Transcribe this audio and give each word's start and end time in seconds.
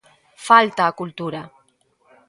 Falta 0.47 0.83
a 0.85 0.95
cultura. 0.99 1.41